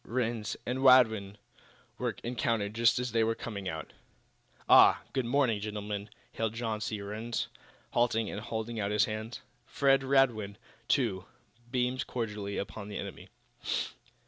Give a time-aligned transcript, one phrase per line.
[0.03, 1.35] Rhinds and Radwin
[1.99, 3.93] were encountered just as they were coming out.
[4.67, 6.99] "Ah, good morning, gentlemen," hailed John C.
[7.01, 7.49] Rhinds,
[7.91, 9.41] halting and holding out his hand.
[9.67, 11.25] Fred Radwin, too,
[11.69, 13.29] beamed cordially upon the enemy.